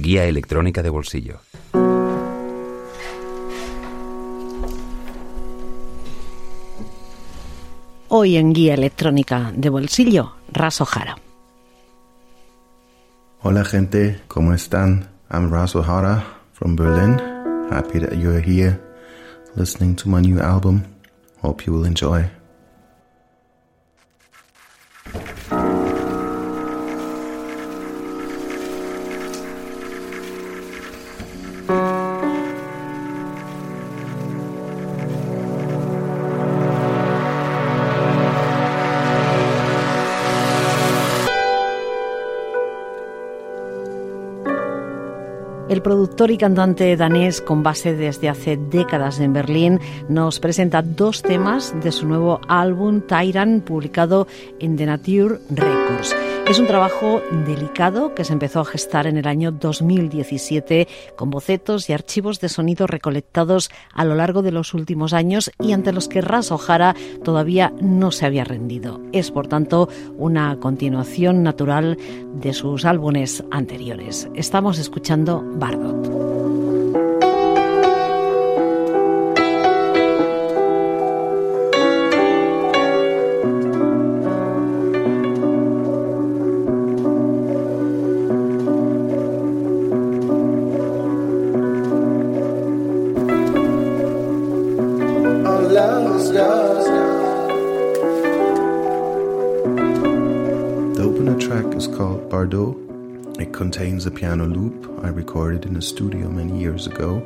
Guía 0.00 0.24
electrónica 0.24 0.82
de 0.82 0.88
bolsillo. 0.88 1.40
Hoy 8.08 8.36
en 8.38 8.54
Guía 8.54 8.72
electrónica 8.74 9.52
de 9.54 9.68
bolsillo, 9.68 10.36
Raso 10.50 10.86
Jara. 10.86 11.18
Hola 13.42 13.62
gente, 13.64 14.22
¿cómo 14.26 14.54
están? 14.54 15.10
I'm 15.30 15.52
Raso 15.52 15.82
Hara 15.82 16.24
from 16.54 16.76
Berlin. 16.76 17.20
Happy 17.70 17.98
that 17.98 18.14
you're 18.14 18.40
here 18.40 18.80
listening 19.54 19.94
to 19.96 20.08
my 20.08 20.22
new 20.22 20.40
album. 20.40 20.82
Hope 21.42 21.66
you 21.66 21.74
will 21.74 21.84
enjoy. 21.84 22.39
El 45.70 45.82
productor 45.82 46.32
y 46.32 46.36
cantante 46.36 46.96
danés 46.96 47.40
con 47.40 47.62
base 47.62 47.94
desde 47.94 48.28
hace 48.28 48.56
décadas 48.56 49.20
en 49.20 49.32
Berlín 49.32 49.78
nos 50.08 50.40
presenta 50.40 50.82
dos 50.82 51.22
temas 51.22 51.72
de 51.80 51.92
su 51.92 52.08
nuevo 52.08 52.40
álbum 52.48 53.02
Tyrant 53.02 53.62
publicado 53.62 54.26
en 54.58 54.76
The 54.76 54.86
Nature 54.86 55.38
Records. 55.48 56.16
Es 56.50 56.58
un 56.58 56.66
trabajo 56.66 57.22
delicado 57.46 58.12
que 58.12 58.24
se 58.24 58.32
empezó 58.32 58.58
a 58.58 58.64
gestar 58.64 59.06
en 59.06 59.16
el 59.16 59.28
año 59.28 59.52
2017 59.52 60.88
con 61.14 61.30
bocetos 61.30 61.88
y 61.88 61.92
archivos 61.92 62.40
de 62.40 62.48
sonido 62.48 62.88
recolectados 62.88 63.70
a 63.94 64.04
lo 64.04 64.16
largo 64.16 64.42
de 64.42 64.50
los 64.50 64.74
últimos 64.74 65.12
años 65.12 65.52
y 65.60 65.70
ante 65.70 65.92
los 65.92 66.08
que 66.08 66.20
Ras 66.20 66.50
O'Hara 66.50 66.96
todavía 67.22 67.72
no 67.80 68.10
se 68.10 68.26
había 68.26 68.42
rendido. 68.42 69.00
Es, 69.12 69.30
por 69.30 69.46
tanto, 69.46 69.88
una 70.18 70.58
continuación 70.58 71.44
natural 71.44 71.96
de 72.34 72.52
sus 72.52 72.84
álbumes 72.84 73.44
anteriores. 73.52 74.28
Estamos 74.34 74.80
escuchando 74.80 75.44
Bardot. 75.54 76.49
It 103.38 103.54
contains 103.54 104.04
a 104.04 104.10
piano 104.10 104.46
loop 104.46 105.02
I 105.02 105.08
recorded 105.08 105.64
in 105.64 105.74
a 105.76 105.80
studio 105.80 106.28
many 106.28 106.58
years 106.60 106.86
ago, 106.86 107.22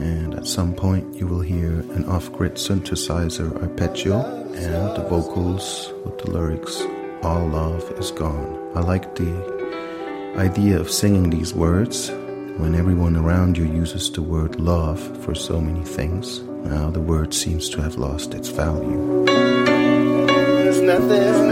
and 0.00 0.34
at 0.34 0.48
some 0.48 0.74
point 0.74 1.14
you 1.14 1.28
will 1.28 1.40
hear 1.40 1.80
an 1.94 2.04
off 2.06 2.32
grid 2.32 2.54
synthesizer 2.54 3.62
arpeggio 3.62 4.20
and 4.54 4.96
the 4.96 5.06
vocals 5.08 5.92
with 6.04 6.18
the 6.18 6.30
lyrics 6.32 6.82
All 7.22 7.46
love 7.46 7.88
is 7.98 8.10
gone. 8.10 8.72
I 8.74 8.80
like 8.80 9.14
the 9.14 10.34
idea 10.36 10.80
of 10.80 10.90
singing 10.90 11.30
these 11.30 11.54
words 11.54 12.10
when 12.58 12.74
everyone 12.74 13.16
around 13.16 13.56
you 13.56 13.66
uses 13.66 14.10
the 14.10 14.22
word 14.22 14.58
love 14.58 15.00
for 15.24 15.34
so 15.34 15.60
many 15.60 15.84
things. 15.84 16.40
Now 16.64 16.90
the 16.90 17.00
word 17.00 17.34
seems 17.34 17.68
to 17.70 17.82
have 17.82 17.96
lost 17.96 18.34
its 18.34 18.48
value. 18.48 19.24
There's 19.26 20.80
nothing, 20.80 21.43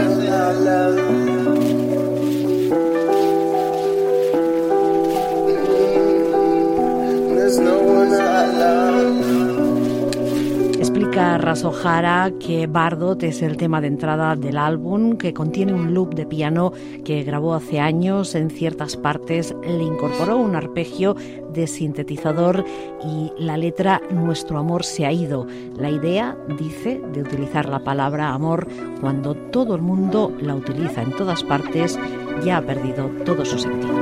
Rasojara 11.53 12.31
que 12.39 12.65
Bardot 12.65 13.21
es 13.21 13.43
el 13.43 13.57
tema 13.57 13.79
de 13.79 13.85
entrada 13.85 14.35
del 14.35 14.57
álbum, 14.57 15.17
que 15.17 15.35
contiene 15.35 15.71
un 15.71 15.93
loop 15.93 16.15
de 16.15 16.25
piano 16.25 16.73
que 17.05 17.21
grabó 17.21 17.53
hace 17.53 17.79
años. 17.79 18.33
En 18.33 18.49
ciertas 18.49 18.97
partes 18.97 19.53
le 19.61 19.83
incorporó 19.83 20.37
un 20.37 20.55
arpegio 20.55 21.15
de 21.53 21.67
sintetizador 21.67 22.65
y 23.05 23.31
la 23.37 23.57
letra 23.57 24.01
Nuestro 24.09 24.57
amor 24.57 24.83
se 24.83 25.05
ha 25.05 25.11
ido. 25.11 25.45
La 25.77 25.91
idea, 25.91 26.35
dice, 26.57 26.99
de 27.13 27.21
utilizar 27.21 27.69
la 27.69 27.83
palabra 27.83 28.33
amor 28.33 28.67
cuando 28.99 29.35
todo 29.35 29.75
el 29.75 29.83
mundo 29.83 30.33
la 30.41 30.55
utiliza 30.55 31.03
en 31.03 31.11
todas 31.11 31.43
partes, 31.43 31.99
ya 32.43 32.57
ha 32.57 32.61
perdido 32.63 33.11
todo 33.25 33.45
su 33.45 33.59
sentido. 33.59 33.93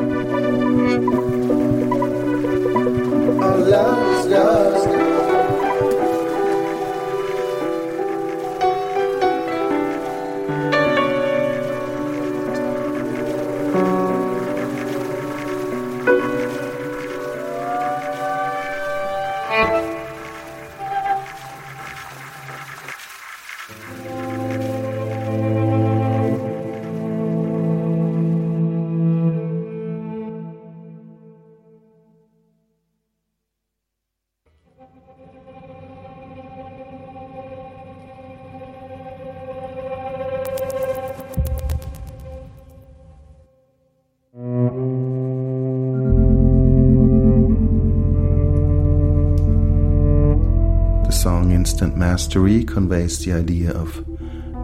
Instant 51.11 51.97
Mastery 51.97 52.63
conveys 52.63 53.25
the 53.25 53.33
idea 53.33 53.71
of 53.71 53.93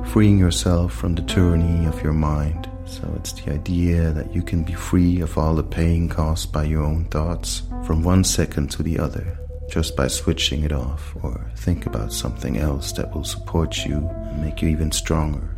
freeing 0.08 0.38
yourself 0.38 0.94
from 0.94 1.14
the 1.14 1.22
tyranny 1.24 1.86
of 1.86 2.02
your 2.02 2.14
mind. 2.14 2.70
So 2.86 3.04
it's 3.18 3.34
the 3.34 3.52
idea 3.52 4.12
that 4.12 4.34
you 4.34 4.42
can 4.42 4.64
be 4.64 4.72
free 4.74 5.20
of 5.20 5.38
all 5.38 5.56
the 5.56 5.64
pain 5.64 6.08
caused 6.08 6.54
by 6.54 6.64
your 6.64 6.84
own 6.84 7.04
thoughts 7.06 7.64
from 7.86 8.02
one 8.02 8.24
second 8.24 8.72
to 8.72 8.84
the 8.84 8.98
other 8.98 9.38
just 9.70 9.98
by 9.98 10.08
switching 10.08 10.64
it 10.64 10.72
off 10.72 11.14
or 11.22 11.52
think 11.58 11.86
about 11.86 12.14
something 12.14 12.58
else 12.58 12.94
that 12.94 13.14
will 13.14 13.26
support 13.26 13.86
you 13.86 13.98
and 13.98 14.42
make 14.42 14.62
you 14.62 14.70
even 14.70 14.94
stronger. 14.94 15.57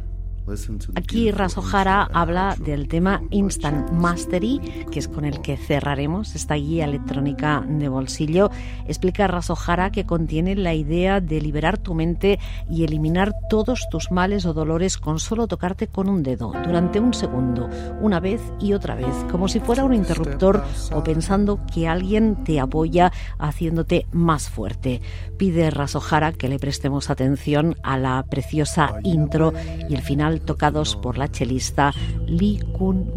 Aquí 0.95 1.31
Rasohara 1.31 2.09
habla 2.11 2.55
del 2.57 2.87
tema 2.87 3.21
Instant 3.29 3.91
Mastery, 3.91 4.59
que 4.91 4.99
es 4.99 5.07
con 5.07 5.25
el 5.25 5.41
que 5.41 5.57
cerraremos 5.57 6.35
esta 6.35 6.55
guía 6.55 6.85
electrónica 6.85 7.63
de 7.67 7.87
bolsillo. 7.87 8.49
Explica 8.87 9.27
Rasohara 9.27 9.91
que 9.91 10.05
contiene 10.05 10.55
la 10.55 10.73
idea 10.73 11.21
de 11.21 11.41
liberar 11.41 11.77
tu 11.77 11.93
mente 11.93 12.39
y 12.69 12.83
eliminar 12.83 13.33
todos 13.49 13.87
tus 13.91 14.11
males 14.11 14.45
o 14.45 14.53
dolores 14.53 14.97
con 14.97 15.19
solo 15.19 15.47
tocarte 15.47 15.87
con 15.87 16.09
un 16.09 16.23
dedo 16.23 16.51
durante 16.65 16.99
un 16.99 17.13
segundo, 17.13 17.69
una 18.01 18.19
vez 18.19 18.41
y 18.59 18.73
otra 18.73 18.95
vez, 18.95 19.13
como 19.31 19.47
si 19.47 19.59
fuera 19.59 19.83
un 19.83 19.93
interruptor 19.93 20.63
o 20.93 21.03
pensando 21.03 21.59
que 21.71 21.87
alguien 21.87 22.43
te 22.43 22.59
apoya 22.59 23.11
haciéndote 23.37 24.07
más 24.11 24.49
fuerte. 24.49 25.01
Pide 25.37 25.69
Rasohara 25.69 26.33
que 26.33 26.49
le 26.49 26.59
prestemos 26.59 27.09
atención 27.09 27.75
a 27.83 27.97
la 27.97 28.23
preciosa 28.23 28.95
intro 29.03 29.53
y 29.87 29.95
el 29.95 30.01
final 30.01 30.38
tocados 30.39 30.95
por 30.95 31.17
la 31.17 31.29
chelista 31.29 31.93
Lee 32.25 32.59
Kun 32.77 33.09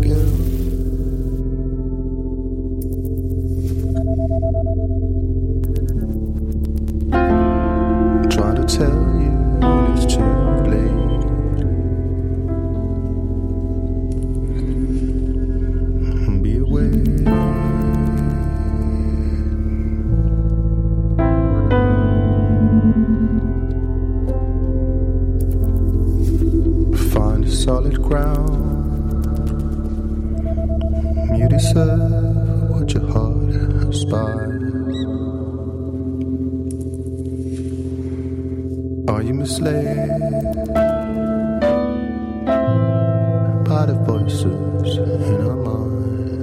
guilt. 0.00 0.61
tell 8.66 9.02
you 9.20 9.32
it's 9.94 10.06
too 10.14 10.22
late. 10.70 11.02
Be 16.42 16.54
a 27.44 27.50
solid 27.50 28.00
ground. 28.02 28.50
You 31.38 31.48
deserve 31.48 32.70
what 32.70 32.92
your 32.94 33.06
heart 33.12 33.54
aspires. 33.88 34.61
Are 39.22 39.24
you 39.24 39.34
misled 39.34 39.86
by 43.64 43.86
the 43.86 43.94
voices 44.04 44.96
in 44.98 45.40
our 45.46 45.54
mind? 45.54 46.42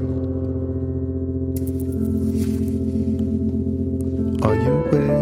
Are 4.45 4.55
you 4.55 4.71
aware? 4.71 5.19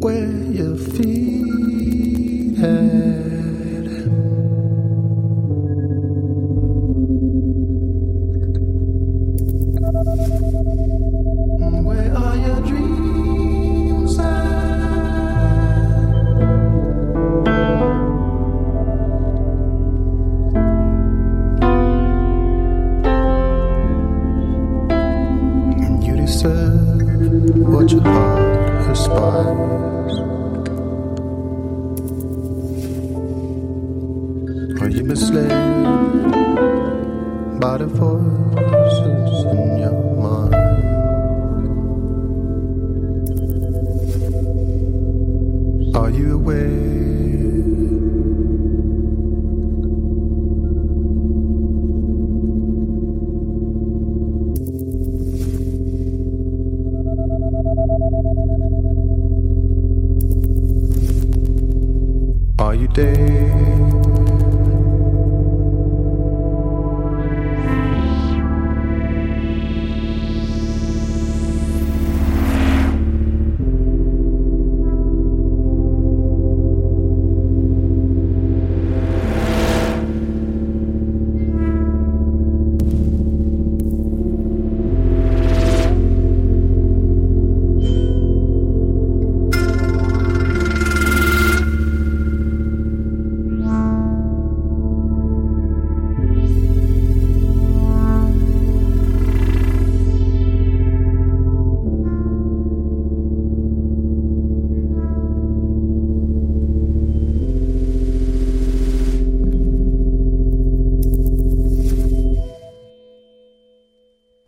Where 0.00 0.42
your 0.50 0.76
feet 0.76 2.58
head? 2.58 3.31
You 34.92 35.04
misled 35.04 35.48
by 37.60 37.78
the 37.78 37.86
voices 37.86 39.44
in 39.44 39.78
your 39.78 39.92
mind? 40.20 40.54
Are 45.96 46.10
you 46.10 46.34
aware? 46.34 47.01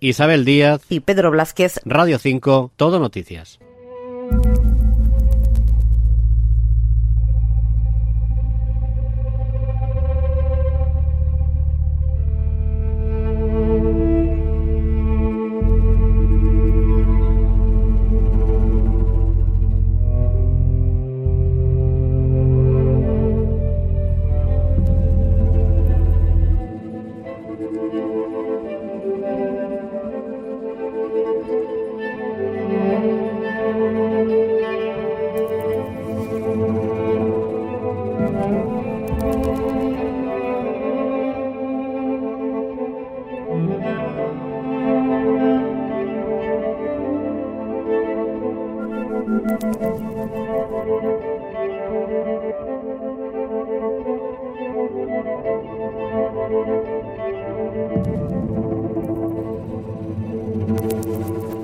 Isabel 0.04 0.44
Díaz, 0.44 0.82
Y 0.90 1.00
Pedro 1.00 1.30
Blázquez, 1.30 1.80
Radio 1.86 2.18
5, 2.18 2.72
Todo 2.76 3.00
Noticias. 3.00 3.58
Thank 52.14 52.44
you. 61.54 61.63